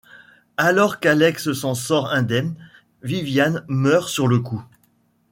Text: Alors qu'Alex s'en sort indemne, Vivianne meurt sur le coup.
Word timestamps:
Alors 0.57 0.99
qu'Alex 0.99 1.53
s'en 1.53 1.75
sort 1.75 2.09
indemne, 2.09 2.55
Vivianne 3.03 3.63
meurt 3.67 4.09
sur 4.09 4.27
le 4.27 4.39
coup. 4.39 4.63